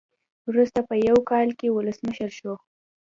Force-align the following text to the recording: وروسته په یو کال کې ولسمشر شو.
وروسته 0.49 0.79
په 0.89 0.95
یو 1.07 1.17
کال 1.31 1.47
کې 1.59 1.67
ولسمشر 1.75 2.29
شو. 2.39 2.53